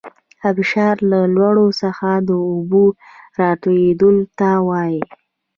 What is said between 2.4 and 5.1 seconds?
اوبو راتویدلو ته وايي.